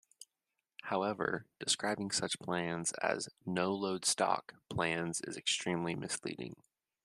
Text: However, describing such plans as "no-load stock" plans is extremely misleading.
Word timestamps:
However, 0.85 1.45
describing 1.59 2.09
such 2.09 2.39
plans 2.39 2.91
as 3.03 3.29
"no-load 3.45 4.03
stock" 4.03 4.55
plans 4.67 5.21
is 5.27 5.37
extremely 5.37 5.93
misleading. 5.93 6.55